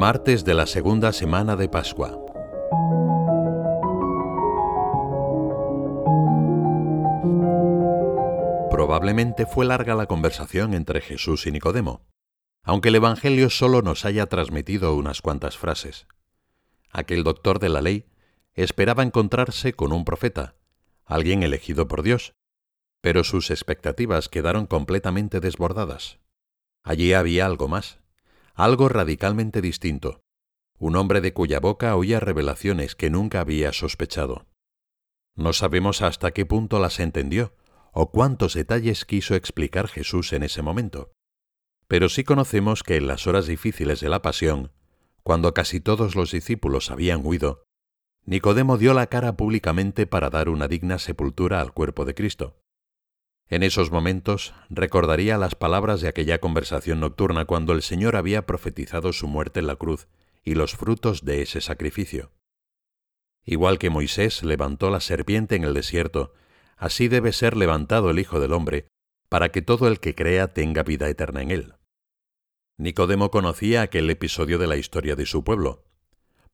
Martes 0.00 0.46
de 0.46 0.54
la 0.54 0.66
segunda 0.66 1.12
semana 1.12 1.56
de 1.56 1.68
Pascua. 1.68 2.18
Probablemente 8.70 9.44
fue 9.44 9.66
larga 9.66 9.94
la 9.94 10.06
conversación 10.06 10.72
entre 10.72 11.02
Jesús 11.02 11.46
y 11.46 11.52
Nicodemo, 11.52 12.06
aunque 12.62 12.88
el 12.88 12.94
Evangelio 12.94 13.50
solo 13.50 13.82
nos 13.82 14.06
haya 14.06 14.24
transmitido 14.24 14.96
unas 14.96 15.20
cuantas 15.20 15.58
frases. 15.58 16.06
Aquel 16.90 17.22
doctor 17.22 17.58
de 17.58 17.68
la 17.68 17.82
ley 17.82 18.06
esperaba 18.54 19.02
encontrarse 19.02 19.74
con 19.74 19.92
un 19.92 20.06
profeta, 20.06 20.54
alguien 21.04 21.42
elegido 21.42 21.88
por 21.88 22.02
Dios, 22.02 22.32
pero 23.02 23.22
sus 23.22 23.50
expectativas 23.50 24.30
quedaron 24.30 24.64
completamente 24.64 25.40
desbordadas. 25.40 26.20
Allí 26.82 27.12
había 27.12 27.44
algo 27.44 27.68
más, 27.68 27.99
algo 28.54 28.88
radicalmente 28.88 29.60
distinto, 29.60 30.22
un 30.78 30.96
hombre 30.96 31.20
de 31.20 31.32
cuya 31.32 31.60
boca 31.60 31.94
oía 31.96 32.20
revelaciones 32.20 32.94
que 32.94 33.10
nunca 33.10 33.40
había 33.40 33.72
sospechado. 33.72 34.46
No 35.36 35.52
sabemos 35.52 36.02
hasta 36.02 36.32
qué 36.32 36.46
punto 36.46 36.78
las 36.78 37.00
entendió 37.00 37.54
o 37.92 38.10
cuántos 38.10 38.54
detalles 38.54 39.04
quiso 39.04 39.34
explicar 39.34 39.88
Jesús 39.88 40.32
en 40.32 40.42
ese 40.42 40.62
momento. 40.62 41.12
Pero 41.88 42.08
sí 42.08 42.24
conocemos 42.24 42.82
que 42.82 42.96
en 42.96 43.06
las 43.06 43.26
horas 43.26 43.46
difíciles 43.46 44.00
de 44.00 44.08
la 44.08 44.22
pasión, 44.22 44.72
cuando 45.22 45.54
casi 45.54 45.80
todos 45.80 46.14
los 46.14 46.30
discípulos 46.30 46.90
habían 46.90 47.24
huido, 47.24 47.64
Nicodemo 48.24 48.78
dio 48.78 48.94
la 48.94 49.06
cara 49.08 49.36
públicamente 49.36 50.06
para 50.06 50.30
dar 50.30 50.48
una 50.48 50.68
digna 50.68 50.98
sepultura 50.98 51.60
al 51.60 51.72
cuerpo 51.72 52.04
de 52.04 52.14
Cristo. 52.14 52.59
En 53.50 53.64
esos 53.64 53.90
momentos 53.90 54.54
recordaría 54.68 55.36
las 55.36 55.56
palabras 55.56 56.00
de 56.00 56.06
aquella 56.06 56.38
conversación 56.38 57.00
nocturna 57.00 57.46
cuando 57.46 57.72
el 57.72 57.82
Señor 57.82 58.14
había 58.14 58.46
profetizado 58.46 59.12
su 59.12 59.26
muerte 59.26 59.58
en 59.58 59.66
la 59.66 59.74
cruz 59.74 60.06
y 60.44 60.54
los 60.54 60.76
frutos 60.76 61.24
de 61.24 61.42
ese 61.42 61.60
sacrificio. 61.60 62.30
Igual 63.44 63.80
que 63.80 63.90
Moisés 63.90 64.44
levantó 64.44 64.88
la 64.88 65.00
serpiente 65.00 65.56
en 65.56 65.64
el 65.64 65.74
desierto, 65.74 66.32
así 66.76 67.08
debe 67.08 67.32
ser 67.32 67.56
levantado 67.56 68.10
el 68.10 68.20
Hijo 68.20 68.38
del 68.38 68.52
Hombre, 68.52 68.86
para 69.28 69.50
que 69.50 69.62
todo 69.62 69.88
el 69.88 69.98
que 69.98 70.14
crea 70.14 70.54
tenga 70.54 70.84
vida 70.84 71.08
eterna 71.08 71.42
en 71.42 71.50
él. 71.50 71.74
Nicodemo 72.78 73.32
conocía 73.32 73.82
aquel 73.82 74.08
episodio 74.10 74.58
de 74.58 74.68
la 74.68 74.76
historia 74.76 75.16
de 75.16 75.26
su 75.26 75.42
pueblo. 75.42 75.84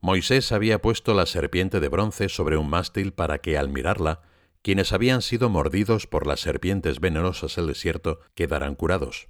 Moisés 0.00 0.50
había 0.50 0.80
puesto 0.80 1.12
la 1.12 1.26
serpiente 1.26 1.78
de 1.78 1.88
bronce 1.88 2.30
sobre 2.30 2.56
un 2.56 2.70
mástil 2.70 3.12
para 3.12 3.38
que, 3.38 3.58
al 3.58 3.68
mirarla, 3.68 4.22
quienes 4.66 4.92
habían 4.92 5.22
sido 5.22 5.48
mordidos 5.48 6.08
por 6.08 6.26
las 6.26 6.40
serpientes 6.40 6.98
venenosas 6.98 7.54
del 7.54 7.68
desierto 7.68 8.18
quedarán 8.34 8.74
curados. 8.74 9.28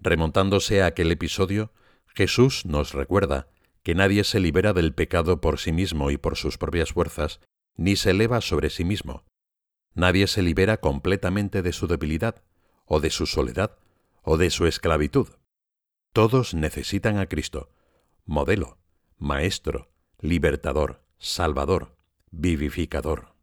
Remontándose 0.00 0.82
a 0.82 0.86
aquel 0.86 1.12
episodio, 1.12 1.72
Jesús 2.08 2.66
nos 2.66 2.94
recuerda 2.94 3.46
que 3.84 3.94
nadie 3.94 4.24
se 4.24 4.40
libera 4.40 4.72
del 4.72 4.92
pecado 4.92 5.40
por 5.40 5.60
sí 5.60 5.70
mismo 5.70 6.10
y 6.10 6.16
por 6.16 6.36
sus 6.36 6.58
propias 6.58 6.94
fuerzas, 6.94 7.38
ni 7.76 7.94
se 7.94 8.10
eleva 8.10 8.40
sobre 8.40 8.70
sí 8.70 8.82
mismo. 8.82 9.22
Nadie 9.94 10.26
se 10.26 10.42
libera 10.42 10.78
completamente 10.78 11.62
de 11.62 11.72
su 11.72 11.86
debilidad, 11.86 12.42
o 12.86 12.98
de 12.98 13.10
su 13.10 13.26
soledad, 13.26 13.78
o 14.24 14.36
de 14.36 14.50
su 14.50 14.66
esclavitud. 14.66 15.28
Todos 16.12 16.54
necesitan 16.54 17.18
a 17.18 17.26
Cristo, 17.26 17.70
modelo, 18.24 18.78
maestro, 19.16 19.92
libertador, 20.18 21.04
salvador, 21.18 21.94
vivificador. 22.32 23.33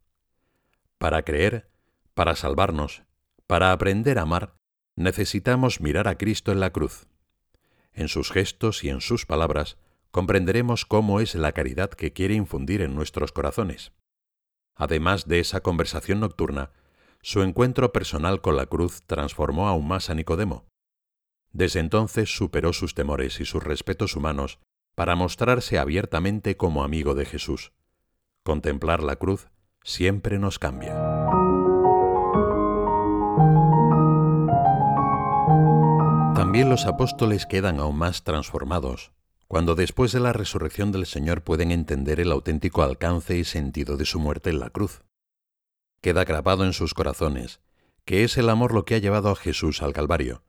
Para 1.02 1.24
creer, 1.24 1.68
para 2.14 2.36
salvarnos, 2.36 3.02
para 3.48 3.72
aprender 3.72 4.20
a 4.20 4.22
amar, 4.22 4.54
necesitamos 4.94 5.80
mirar 5.80 6.06
a 6.06 6.16
Cristo 6.16 6.52
en 6.52 6.60
la 6.60 6.70
cruz. 6.70 7.08
En 7.92 8.06
sus 8.06 8.30
gestos 8.30 8.84
y 8.84 8.88
en 8.88 9.00
sus 9.00 9.26
palabras 9.26 9.78
comprenderemos 10.12 10.86
cómo 10.86 11.18
es 11.18 11.34
la 11.34 11.50
caridad 11.50 11.90
que 11.90 12.12
quiere 12.12 12.34
infundir 12.34 12.82
en 12.82 12.94
nuestros 12.94 13.32
corazones. 13.32 13.90
Además 14.76 15.26
de 15.26 15.40
esa 15.40 15.60
conversación 15.60 16.20
nocturna, 16.20 16.70
su 17.20 17.42
encuentro 17.42 17.92
personal 17.92 18.40
con 18.40 18.56
la 18.56 18.66
cruz 18.66 19.02
transformó 19.02 19.66
aún 19.66 19.88
más 19.88 20.08
a 20.08 20.14
Nicodemo. 20.14 20.66
Desde 21.50 21.80
entonces 21.80 22.32
superó 22.32 22.72
sus 22.72 22.94
temores 22.94 23.40
y 23.40 23.44
sus 23.44 23.64
respetos 23.64 24.14
humanos 24.14 24.60
para 24.94 25.16
mostrarse 25.16 25.80
abiertamente 25.80 26.56
como 26.56 26.84
amigo 26.84 27.16
de 27.16 27.24
Jesús. 27.24 27.72
Contemplar 28.44 29.02
la 29.02 29.16
cruz 29.16 29.48
siempre 29.84 30.38
nos 30.38 30.58
cambia. 30.58 30.94
También 36.34 36.68
los 36.68 36.86
apóstoles 36.86 37.46
quedan 37.46 37.80
aún 37.80 37.96
más 37.96 38.24
transformados 38.24 39.12
cuando 39.48 39.74
después 39.74 40.12
de 40.12 40.20
la 40.20 40.32
resurrección 40.32 40.92
del 40.92 41.04
Señor 41.04 41.42
pueden 41.42 41.72
entender 41.72 42.20
el 42.20 42.32
auténtico 42.32 42.82
alcance 42.82 43.36
y 43.36 43.44
sentido 43.44 43.98
de 43.98 44.06
su 44.06 44.18
muerte 44.18 44.48
en 44.48 44.60
la 44.60 44.70
cruz. 44.70 45.02
Queda 46.00 46.24
grabado 46.24 46.64
en 46.64 46.72
sus 46.72 46.94
corazones 46.94 47.60
que 48.04 48.24
es 48.24 48.36
el 48.36 48.50
amor 48.50 48.74
lo 48.74 48.84
que 48.84 48.94
ha 48.94 48.98
llevado 48.98 49.30
a 49.30 49.36
Jesús 49.36 49.82
al 49.82 49.92
Calvario, 49.92 50.42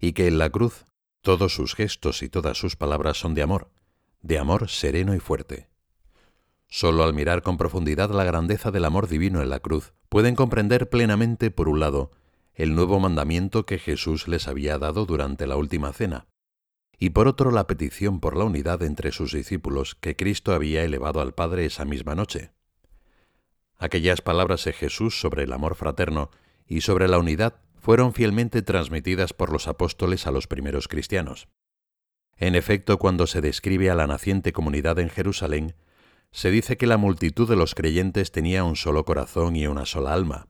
y 0.00 0.12
que 0.12 0.26
en 0.26 0.38
la 0.38 0.50
cruz 0.50 0.84
todos 1.22 1.54
sus 1.54 1.74
gestos 1.74 2.22
y 2.22 2.28
todas 2.28 2.58
sus 2.58 2.76
palabras 2.76 3.18
son 3.18 3.34
de 3.34 3.42
amor, 3.42 3.70
de 4.22 4.38
amor 4.38 4.68
sereno 4.68 5.14
y 5.14 5.20
fuerte. 5.20 5.68
Solo 6.68 7.02
al 7.02 7.14
mirar 7.14 7.42
con 7.42 7.56
profundidad 7.56 8.10
la 8.10 8.24
grandeza 8.24 8.70
del 8.70 8.84
amor 8.84 9.08
divino 9.08 9.42
en 9.42 9.48
la 9.48 9.60
cruz, 9.60 9.94
pueden 10.08 10.34
comprender 10.34 10.88
plenamente, 10.88 11.50
por 11.50 11.68
un 11.68 11.80
lado, 11.80 12.10
el 12.54 12.74
nuevo 12.74 13.00
mandamiento 13.00 13.64
que 13.64 13.78
Jesús 13.78 14.28
les 14.28 14.48
había 14.48 14.78
dado 14.78 15.06
durante 15.06 15.46
la 15.46 15.56
última 15.56 15.92
cena, 15.92 16.26
y 16.98 17.10
por 17.10 17.26
otro 17.26 17.50
la 17.50 17.66
petición 17.66 18.20
por 18.20 18.36
la 18.36 18.44
unidad 18.44 18.82
entre 18.82 19.12
sus 19.12 19.32
discípulos 19.32 19.94
que 19.94 20.16
Cristo 20.16 20.52
había 20.52 20.82
elevado 20.82 21.20
al 21.20 21.32
Padre 21.32 21.64
esa 21.64 21.84
misma 21.84 22.14
noche. 22.14 22.50
Aquellas 23.78 24.20
palabras 24.20 24.64
de 24.64 24.72
Jesús 24.72 25.20
sobre 25.20 25.44
el 25.44 25.52
amor 25.52 25.76
fraterno 25.76 26.30
y 26.66 26.80
sobre 26.80 27.08
la 27.08 27.18
unidad 27.18 27.60
fueron 27.76 28.12
fielmente 28.12 28.60
transmitidas 28.60 29.32
por 29.32 29.52
los 29.52 29.68
apóstoles 29.68 30.26
a 30.26 30.32
los 30.32 30.48
primeros 30.48 30.88
cristianos. 30.88 31.48
En 32.36 32.56
efecto, 32.56 32.98
cuando 32.98 33.26
se 33.26 33.40
describe 33.40 33.88
a 33.88 33.94
la 33.94 34.06
naciente 34.06 34.52
comunidad 34.52 34.98
en 34.98 35.08
Jerusalén, 35.08 35.74
se 36.30 36.50
dice 36.50 36.76
que 36.76 36.86
la 36.86 36.96
multitud 36.96 37.48
de 37.48 37.56
los 37.56 37.74
creyentes 37.74 38.32
tenía 38.32 38.64
un 38.64 38.76
solo 38.76 39.04
corazón 39.04 39.56
y 39.56 39.66
una 39.66 39.86
sola 39.86 40.12
alma. 40.12 40.48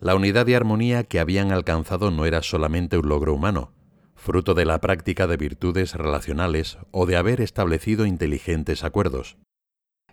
La 0.00 0.14
unidad 0.14 0.46
y 0.46 0.54
armonía 0.54 1.04
que 1.04 1.20
habían 1.20 1.52
alcanzado 1.52 2.10
no 2.10 2.24
era 2.24 2.42
solamente 2.42 2.98
un 2.98 3.08
logro 3.08 3.34
humano, 3.34 3.72
fruto 4.14 4.54
de 4.54 4.64
la 4.64 4.80
práctica 4.80 5.26
de 5.26 5.36
virtudes 5.36 5.94
relacionales 5.94 6.78
o 6.90 7.06
de 7.06 7.16
haber 7.16 7.40
establecido 7.40 8.06
inteligentes 8.06 8.84
acuerdos. 8.84 9.36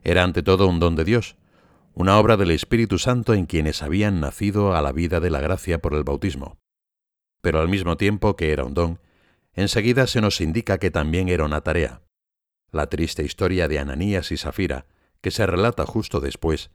Era 0.04 0.24
ante 0.24 0.44
todo 0.44 0.68
un 0.68 0.80
don 0.80 0.96
de 0.96 1.04
Dios, 1.04 1.36
una 1.94 2.20
obra 2.20 2.36
del 2.36 2.52
Espíritu 2.52 3.00
Santo 3.00 3.34
en 3.34 3.46
quienes 3.46 3.82
habían 3.82 4.20
nacido 4.20 4.76
a 4.76 4.82
la 4.82 4.92
vida 4.92 5.20
de 5.20 5.30
la 5.30 5.40
gracia 5.40 5.80
por 5.80 5.94
el 5.94 6.04
bautismo. 6.04 6.58
Pero 7.42 7.60
al 7.60 7.70
mismo 7.70 7.96
tiempo 7.96 8.36
que 8.36 8.52
era 8.52 8.66
un 8.66 8.74
don, 8.74 9.00
enseguida 9.54 10.06
se 10.08 10.22
nos 10.22 10.42
indica 10.42 10.78
que 10.78 10.92
también 10.92 11.30
era 11.30 11.46
una 11.46 11.62
tarea. 11.62 12.02
La 12.76 12.88
triste 12.88 13.24
historia 13.24 13.70
de 13.70 13.80
Ananías 13.80 14.34
y 14.34 14.38
Safira, 14.38 14.86
que 15.22 15.32
se 15.32 15.48
relata 15.48 15.86
justo 15.86 16.20
después, 16.20 16.72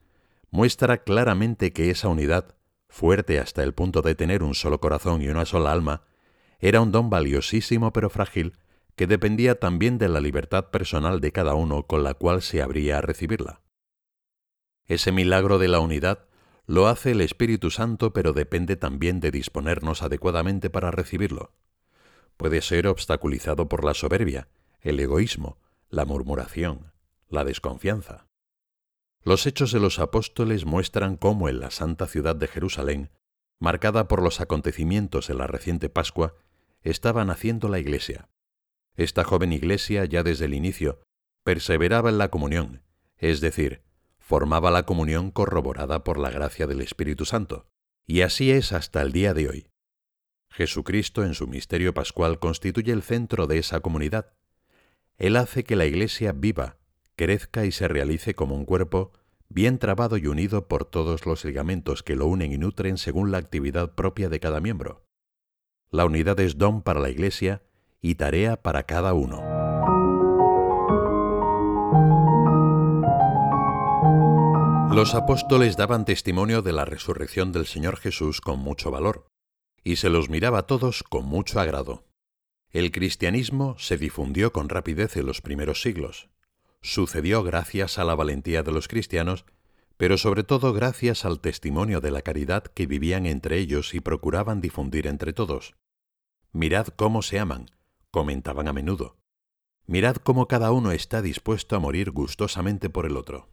muestra 0.51 1.03
claramente 1.05 1.75
que 1.75 1.91
esa 1.91 2.09
unidad, 2.09 2.55
fuerte 2.89 3.39
hasta 3.39 3.63
el 3.63 3.75
punto 3.75 4.01
de 4.01 4.15
tener 4.15 4.43
un 4.43 4.55
solo 4.55 4.81
corazón 4.81 5.21
y 5.21 5.29
una 5.29 5.45
sola 5.45 5.73
alma, 5.73 6.05
era 6.59 6.81
un 6.81 6.91
don 6.91 7.11
valiosísimo 7.11 7.93
pero 7.93 8.09
frágil 8.09 8.55
que 8.97 9.07
dependía 9.07 9.61
también 9.61 9.99
de 9.99 10.09
la 10.09 10.23
libertad 10.23 10.71
personal 10.71 11.21
de 11.21 11.33
cada 11.33 11.53
uno 11.53 11.87
con 11.87 12.03
la 12.03 12.15
cual 12.15 12.41
se 12.41 12.63
habría 12.63 12.97
a 12.97 13.03
recibirla. 13.03 13.61
Ese 14.87 15.13
milagro 15.13 15.59
de 15.59 15.69
la 15.69 15.81
unidad 15.81 16.25
lo 16.65 16.89
hace 16.89 17.11
el 17.11 17.21
Espíritu 17.21 17.71
Santo, 17.71 18.15
pero 18.15 18.33
depende 18.33 18.77
también 18.77 19.21
de 19.21 19.31
disponernos 19.31 20.03
adecuadamente 20.03 20.71
para 20.71 20.91
recibirlo. 20.91 21.53
Puede 22.39 22.63
ser 22.63 22.87
obstaculizado 22.87 23.69
por 23.69 23.85
la 23.85 23.93
soberbia, 23.93 24.49
el 24.81 24.99
egoísmo, 24.99 25.59
la 25.91 26.05
murmuración, 26.05 26.93
la 27.29 27.45
desconfianza. 27.45 28.29
Los 29.23 29.47
hechos 29.47 29.73
de 29.73 29.81
los 29.81 29.99
apóstoles 29.99 30.65
muestran 30.65 31.17
cómo 31.17 31.49
en 31.49 31.59
la 31.61 31.71
santa 31.71 32.07
ciudad 32.07 32.37
de 32.37 32.47
Jerusalén, 32.47 33.11
marcada 33.59 34.07
por 34.07 34.23
los 34.23 34.41
acontecimientos 34.41 35.27
de 35.27 35.35
la 35.35 35.47
reciente 35.47 35.89
Pascua, 35.89 36.35
estaba 36.83 37.25
naciendo 37.25 37.69
la 37.69 37.81
Iglesia. 37.81 38.31
Esta 38.95 39.25
joven 39.25 39.53
Iglesia, 39.53 40.05
ya 40.05 40.23
desde 40.23 40.47
el 40.47 40.55
inicio, 40.55 41.01
perseveraba 41.45 42.09
en 42.09 42.19
la 42.19 42.31
comunión, 42.31 42.83
es 43.17 43.41
decir, 43.41 43.83
formaba 44.19 44.71
la 44.71 44.87
comunión 44.87 45.33
corroborada 45.33 46.05
por 46.05 46.19
la 46.19 46.31
gracia 46.31 46.67
del 46.67 46.81
Espíritu 46.81 47.25
Santo, 47.25 47.67
y 48.07 48.21
así 48.23 48.53
es 48.53 48.73
hasta 48.73 49.03
el 49.03 49.13
día 49.13 49.35
de 49.35 49.49
hoy. 49.49 49.67
Jesucristo 50.51 51.25
en 51.25 51.35
su 51.35 51.47
misterio 51.47 51.95
pascual 51.95 52.39
constituye 52.39 52.93
el 52.93 53.03
centro 53.03 53.47
de 53.47 53.59
esa 53.59 53.81
comunidad, 53.81 54.33
él 55.21 55.37
hace 55.37 55.65
que 55.65 55.77
la 55.77 55.85
Iglesia 55.85 56.33
viva, 56.33 56.79
crezca 57.15 57.67
y 57.67 57.73
se 57.73 57.89
realice 57.89 58.35
como 58.35 58.55
un 58.55 58.65
cuerpo, 58.65 59.13
bien 59.51 59.79
trabado 59.79 60.17
y 60.17 60.27
unido 60.27 60.67
por 60.67 60.87
todos 60.87 61.27
los 61.27 61.45
ligamentos 61.45 62.03
que 62.03 62.17
lo 62.17 62.25
unen 62.25 62.53
y 62.53 62.57
nutren 62.57 62.97
según 62.97 63.31
la 63.31 63.37
actividad 63.37 63.95
propia 63.95 64.31
de 64.31 64.41
cada 64.41 64.63
miembro. 64.63 65.05
La 65.91 66.07
unidad 66.07 66.41
es 66.41 66.57
don 66.57 66.81
para 66.81 67.01
la 67.01 67.11
Iglesia 67.11 67.63
y 68.01 68.15
tarea 68.15 68.63
para 68.63 68.85
cada 68.85 69.13
uno. 69.13 69.43
Los 74.95 75.15
apóstoles 75.15 75.77
daban 75.77 76.07
testimonio 76.07 76.63
de 76.63 76.73
la 76.73 76.87
resurrección 76.87 77.53
del 77.53 77.67
Señor 77.67 77.99
Jesús 77.99 78.41
con 78.41 78.59
mucho 78.59 78.91
valor, 78.91 79.27
y 79.85 79.97
se 79.97 80.09
los 80.09 80.31
miraba 80.31 80.61
a 80.61 80.67
todos 80.67 81.03
con 81.03 81.27
mucho 81.27 81.61
agrado. 81.61 82.10
El 82.73 82.93
cristianismo 82.93 83.77
se 83.79 83.99
difundió 83.99 84.53
con 84.53 84.69
rapidez 84.69 85.17
en 85.17 85.27
los 85.27 85.41
primeros 85.41 85.83
siglos. 85.83 86.29
Sucedió 86.83 87.43
gracias 87.43 87.99
a 87.99 88.05
la 88.05 88.15
valentía 88.15 88.63
de 88.63 88.71
los 88.71 88.87
cristianos, 88.87 89.45
pero 89.97 90.17
sobre 90.17 90.45
todo 90.45 90.73
gracias 90.73 91.25
al 91.25 91.41
testimonio 91.41 92.01
de 92.01 92.13
la 92.13 92.23
caridad 92.23 92.63
que 92.63 92.87
vivían 92.87 93.27
entre 93.27 93.59
ellos 93.59 93.93
y 93.93 94.01
procuraban 94.01 94.61
difundir 94.61 95.09
entre 95.09 95.33
todos. 95.33 95.75
Mirad 96.53 96.87
cómo 96.87 97.23
se 97.23 97.39
aman, 97.39 97.67
comentaban 98.13 98.69
a 98.69 98.73
menudo. 98.73 99.19
Mirad 99.87 100.17
cómo 100.17 100.47
cada 100.47 100.71
uno 100.71 100.93
está 100.93 101.23
dispuesto 101.23 101.75
a 101.75 101.81
morir 101.81 102.13
gustosamente 102.13 102.89
por 102.89 103.05
el 103.05 103.17
otro. 103.17 103.49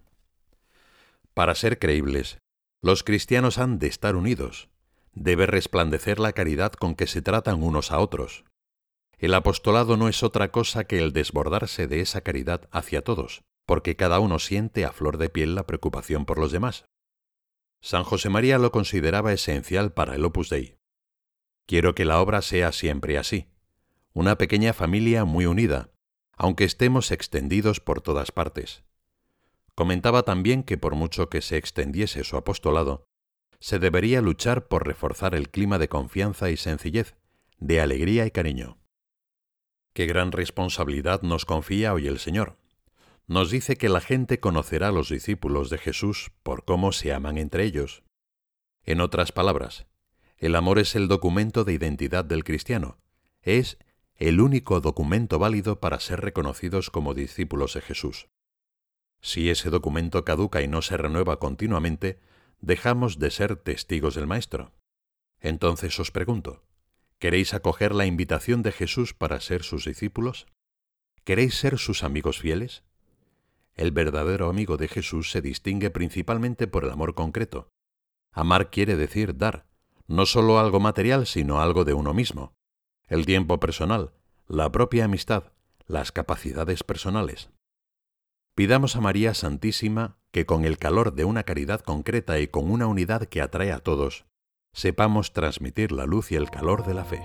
Para 1.33 1.55
ser 1.55 1.79
creíbles, 1.79 2.37
los 2.83 3.03
cristianos 3.03 3.57
han 3.57 3.79
de 3.79 3.87
estar 3.87 4.15
unidos, 4.15 4.69
debe 5.13 5.47
resplandecer 5.47 6.19
la 6.19 6.33
caridad 6.33 6.71
con 6.73 6.93
que 6.93 7.07
se 7.07 7.23
tratan 7.23 7.63
unos 7.63 7.91
a 7.91 7.99
otros. 7.99 8.45
El 9.17 9.33
apostolado 9.33 9.97
no 9.97 10.07
es 10.09 10.21
otra 10.21 10.51
cosa 10.51 10.83
que 10.83 10.99
el 10.99 11.11
desbordarse 11.11 11.87
de 11.87 12.01
esa 12.01 12.21
caridad 12.21 12.69
hacia 12.71 13.03
todos, 13.03 13.43
porque 13.65 13.95
cada 13.95 14.19
uno 14.19 14.37
siente 14.37 14.85
a 14.85 14.91
flor 14.91 15.17
de 15.17 15.29
piel 15.29 15.55
la 15.55 15.65
preocupación 15.65 16.25
por 16.25 16.37
los 16.37 16.51
demás. 16.51 16.85
San 17.81 18.03
José 18.03 18.29
María 18.29 18.59
lo 18.59 18.71
consideraba 18.71 19.33
esencial 19.33 19.91
para 19.91 20.15
el 20.15 20.23
Opus 20.23 20.49
Dei. 20.49 20.77
Quiero 21.65 21.95
que 21.95 22.05
la 22.05 22.21
obra 22.21 22.41
sea 22.41 22.71
siempre 22.71 23.17
así, 23.17 23.47
una 24.13 24.37
pequeña 24.37 24.73
familia 24.73 25.25
muy 25.25 25.47
unida, 25.47 25.89
aunque 26.37 26.63
estemos 26.63 27.11
extendidos 27.11 27.79
por 27.79 28.01
todas 28.01 28.31
partes. 28.31 28.83
Comentaba 29.73 30.23
también 30.23 30.63
que 30.63 30.77
por 30.77 30.95
mucho 30.95 31.29
que 31.29 31.41
se 31.41 31.57
extendiese 31.57 32.23
su 32.23 32.37
apostolado, 32.37 33.05
se 33.59 33.79
debería 33.79 34.21
luchar 34.21 34.67
por 34.67 34.85
reforzar 34.85 35.33
el 35.33 35.49
clima 35.49 35.79
de 35.79 35.89
confianza 35.89 36.51
y 36.51 36.57
sencillez, 36.57 37.15
de 37.57 37.81
alegría 37.81 38.25
y 38.27 38.31
cariño. 38.31 38.77
Qué 39.97 40.05
gran 40.05 40.31
responsabilidad 40.31 41.23
nos 41.23 41.45
confía 41.45 41.91
hoy 41.91 42.05
el 42.05 42.19
Señor. 42.19 42.59
Nos 43.25 43.49
dice 43.49 43.77
que 43.77 43.89
la 43.89 43.99
gente 43.99 44.39
conocerá 44.39 44.89
a 44.89 44.91
los 44.91 45.09
discípulos 45.09 45.71
de 45.71 45.79
Jesús 45.79 46.29
por 46.43 46.65
cómo 46.65 46.91
se 46.91 47.13
aman 47.13 47.39
entre 47.39 47.63
ellos. 47.63 48.03
En 48.83 49.01
otras 49.01 49.31
palabras, 49.31 49.87
el 50.37 50.55
amor 50.55 50.77
es 50.77 50.95
el 50.95 51.07
documento 51.07 51.63
de 51.63 51.73
identidad 51.73 52.23
del 52.23 52.43
cristiano, 52.43 52.99
es 53.41 53.79
el 54.17 54.39
único 54.39 54.81
documento 54.81 55.39
válido 55.39 55.79
para 55.79 55.99
ser 55.99 56.21
reconocidos 56.21 56.91
como 56.91 57.15
discípulos 57.15 57.73
de 57.73 57.81
Jesús. 57.81 58.27
Si 59.19 59.49
ese 59.49 59.71
documento 59.71 60.23
caduca 60.23 60.61
y 60.61 60.67
no 60.67 60.83
se 60.83 60.95
renueva 60.95 61.39
continuamente, 61.39 62.19
dejamos 62.61 63.17
de 63.17 63.31
ser 63.31 63.55
testigos 63.55 64.13
del 64.13 64.27
Maestro. 64.27 64.73
Entonces 65.39 65.99
os 65.99 66.11
pregunto, 66.11 66.66
¿queréis 67.19 67.53
acoger 67.53 67.93
la 67.93 68.05
invitación 68.05 68.63
de 68.63 68.71
Jesús 68.71 69.13
para 69.13 69.39
ser 69.41 69.63
sus 69.63 69.85
discípulos? 69.85 70.47
¿Queréis 71.23 71.55
ser 71.55 71.77
sus 71.77 72.03
amigos 72.03 72.39
fieles? 72.39 72.83
El 73.75 73.91
verdadero 73.91 74.49
amigo 74.49 74.77
de 74.77 74.87
Jesús 74.87 75.29
se 75.31 75.41
distingue 75.41 75.89
principalmente 75.89 76.67
por 76.67 76.83
el 76.83 76.91
amor 76.91 77.13
concreto. 77.13 77.69
Amar 78.31 78.69
quiere 78.69 78.95
decir 78.95 79.37
dar, 79.37 79.67
no 80.07 80.25
solo 80.25 80.59
algo 80.59 80.79
material, 80.79 81.27
sino 81.27 81.59
algo 81.59 81.85
de 81.85 81.93
uno 81.93 82.13
mismo. 82.13 82.53
El 83.07 83.25
tiempo 83.25 83.59
personal, 83.59 84.13
la 84.47 84.71
propia 84.71 85.05
amistad, 85.05 85.51
las 85.85 86.11
capacidades 86.11 86.83
personales. 86.83 87.49
Pidamos 88.55 88.95
a 88.95 89.01
María 89.01 89.33
Santísima 89.33 90.17
que 90.31 90.45
con 90.45 90.65
el 90.65 90.77
calor 90.77 91.13
de 91.13 91.25
una 91.25 91.43
caridad 91.43 91.81
concreta 91.81 92.39
y 92.39 92.47
con 92.47 92.71
una 92.71 92.87
unidad 92.87 93.25
que 93.25 93.41
atrae 93.41 93.71
a 93.71 93.79
todos, 93.79 94.25
sepamos 94.77 95.33
transmitir 95.33 95.91
la 95.91 96.05
luz 96.05 96.31
y 96.31 96.35
el 96.35 96.51
calor 96.51 96.85
de 96.85 96.93
la 96.93 97.03
fe. 97.03 97.19